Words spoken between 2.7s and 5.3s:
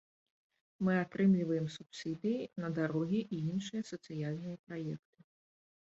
дарогі і іншыя сацыяльныя праекты.